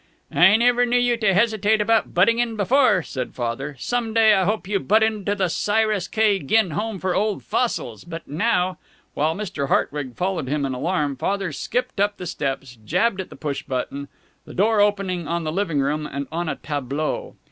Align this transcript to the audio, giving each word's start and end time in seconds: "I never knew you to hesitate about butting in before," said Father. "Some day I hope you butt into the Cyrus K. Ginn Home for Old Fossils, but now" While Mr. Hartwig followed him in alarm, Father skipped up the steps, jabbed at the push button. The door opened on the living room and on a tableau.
"I 0.33 0.57
never 0.57 0.83
knew 0.83 0.97
you 0.97 1.15
to 1.17 1.31
hesitate 1.31 1.79
about 1.79 2.15
butting 2.15 2.39
in 2.39 2.55
before," 2.55 3.03
said 3.03 3.35
Father. 3.35 3.75
"Some 3.77 4.15
day 4.15 4.33
I 4.33 4.45
hope 4.45 4.67
you 4.67 4.79
butt 4.79 5.03
into 5.03 5.35
the 5.35 5.47
Cyrus 5.47 6.07
K. 6.07 6.39
Ginn 6.39 6.71
Home 6.71 6.97
for 6.97 7.13
Old 7.13 7.43
Fossils, 7.43 8.03
but 8.03 8.27
now" 8.27 8.79
While 9.13 9.35
Mr. 9.35 9.67
Hartwig 9.67 10.15
followed 10.15 10.47
him 10.47 10.65
in 10.65 10.73
alarm, 10.73 11.17
Father 11.17 11.51
skipped 11.51 11.99
up 11.99 12.17
the 12.17 12.25
steps, 12.25 12.79
jabbed 12.83 13.21
at 13.21 13.29
the 13.29 13.35
push 13.35 13.61
button. 13.61 14.07
The 14.45 14.55
door 14.55 14.81
opened 14.81 15.29
on 15.29 15.43
the 15.43 15.51
living 15.51 15.81
room 15.81 16.07
and 16.07 16.25
on 16.31 16.49
a 16.49 16.55
tableau. 16.55 17.35